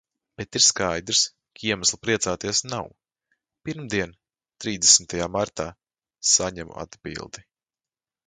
Bet 0.39 0.55
ir 0.59 0.63
skaidrs, 0.67 1.19
ka 1.57 1.67
iemesla 1.71 1.99
priecāties 2.05 2.61
nav. 2.69 2.87
Pirmdien, 3.69 4.15
trīsdesmitajā 4.65 5.29
martā, 5.37 5.67
saņemu 6.33 6.79
atbildi. 6.85 7.45